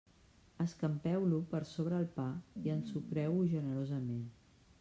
Escampeu-lo 0.63 1.41
per 1.51 1.61
sobre 1.73 1.99
el 2.05 2.09
pa 2.17 2.27
i 2.65 2.75
ensucreu-ho 2.79 3.47
generosament. 3.55 4.29